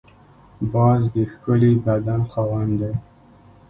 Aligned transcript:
باز 0.73 1.01
د 1.15 1.15
ښکلي 1.31 1.73
بدن 1.85 2.21
خاوند 2.31 2.73
دی 2.81 2.93